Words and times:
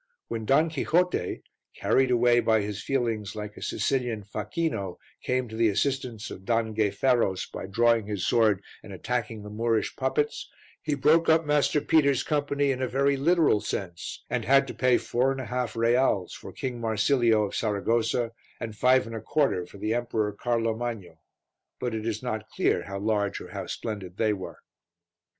When 0.29 0.45
Don 0.45 0.69
Quixote, 0.71 1.43
carried 1.75 2.09
away 2.09 2.39
by 2.39 2.61
his 2.61 2.81
feelings 2.81 3.35
like 3.35 3.55
a 3.55 3.61
Sicilian 3.61 4.23
facchino, 4.23 4.97
came 5.21 5.47
to 5.47 5.55
the 5.55 5.69
assistance 5.69 6.31
of 6.31 6.43
Don 6.43 6.73
Gayferos 6.73 7.45
by 7.45 7.67
drawing 7.67 8.07
his 8.07 8.25
sword 8.25 8.63
and 8.81 8.91
attacking 8.91 9.43
the 9.43 9.51
Moorish 9.51 9.95
puppets, 9.95 10.49
he 10.81 10.95
broke 10.95 11.29
up 11.29 11.45
Master 11.45 11.81
Peter's 11.81 12.23
company 12.23 12.71
in 12.71 12.81
a 12.81 12.87
very 12.87 13.15
literal 13.15 13.61
sense, 13.61 14.25
and 14.27 14.43
had 14.43 14.65
to 14.69 14.73
pay 14.73 14.97
four 14.97 15.31
and 15.31 15.39
a 15.39 15.45
half 15.45 15.75
reals 15.75 16.33
for 16.33 16.51
King 16.51 16.81
Marsilio 16.81 17.43
of 17.43 17.55
Saragossa 17.55 18.31
and 18.59 18.75
five 18.75 19.05
and 19.05 19.15
a 19.15 19.21
quarter 19.21 19.67
for 19.67 19.77
the 19.77 19.93
Emperor 19.93 20.31
Carlo 20.33 20.75
Magno; 20.75 21.19
but 21.79 21.93
it 21.93 22.07
is 22.07 22.23
not 22.23 22.49
clear 22.49 22.85
how 22.85 22.97
large 22.97 23.39
or 23.39 23.49
how 23.49 23.67
splendid 23.67 24.17
they 24.17 24.33
were. 24.33 24.57